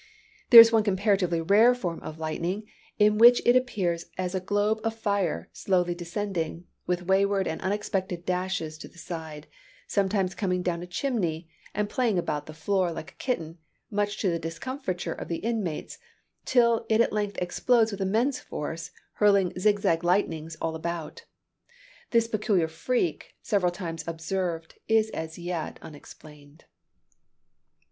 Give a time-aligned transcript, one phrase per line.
[0.49, 2.63] There is one comparatively rare form of lightning,
[2.97, 8.25] in which it appears as a globe of fire slowly descending, with wayward and unexpected
[8.25, 9.45] dashes to the side,
[9.85, 13.59] sometimes coming down a chimney and playing about the floor like a kitten,
[13.91, 15.99] much to the discomfiture of the inmates,
[16.45, 21.25] till it at length explodes with immense force, hurling zig zag lightnings all about.
[22.09, 26.65] This peculiar freak, several times observed, is as yet unexplained.